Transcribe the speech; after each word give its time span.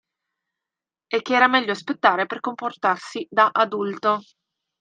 E 1.11 1.21
che 1.21 1.35
era 1.35 1.45
meglio 1.47 1.73
aspettare 1.73 2.25
per 2.25 2.39
comportarsi 2.39 3.27
da 3.29 3.51
adulto. 3.51 4.21